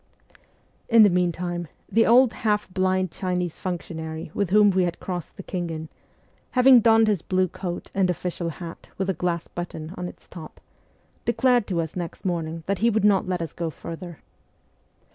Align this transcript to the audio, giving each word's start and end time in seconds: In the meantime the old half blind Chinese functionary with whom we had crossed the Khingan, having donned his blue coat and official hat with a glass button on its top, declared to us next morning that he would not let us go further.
In 0.89 1.03
the 1.03 1.11
meantime 1.11 1.67
the 1.87 2.07
old 2.07 2.33
half 2.33 2.67
blind 2.73 3.11
Chinese 3.11 3.59
functionary 3.59 4.31
with 4.33 4.49
whom 4.49 4.71
we 4.71 4.81
had 4.85 4.99
crossed 4.99 5.37
the 5.37 5.43
Khingan, 5.43 5.89
having 6.57 6.79
donned 6.79 7.07
his 7.07 7.21
blue 7.21 7.47
coat 7.47 7.91
and 7.93 8.09
official 8.09 8.49
hat 8.49 8.89
with 8.97 9.11
a 9.11 9.13
glass 9.13 9.47
button 9.47 9.93
on 9.95 10.07
its 10.07 10.27
top, 10.27 10.59
declared 11.23 11.67
to 11.67 11.81
us 11.81 11.95
next 11.95 12.25
morning 12.25 12.63
that 12.65 12.79
he 12.79 12.89
would 12.89 13.05
not 13.05 13.29
let 13.29 13.43
us 13.43 13.53
go 13.53 13.69
further. 13.69 14.17